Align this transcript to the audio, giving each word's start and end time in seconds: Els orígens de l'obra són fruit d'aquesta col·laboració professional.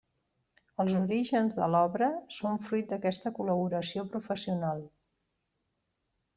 Els 0.83 0.95
orígens 0.99 1.57
de 1.59 1.67
l'obra 1.75 2.07
són 2.37 2.57
fruit 2.71 2.89
d'aquesta 2.95 3.35
col·laboració 3.37 4.09
professional. 4.17 4.85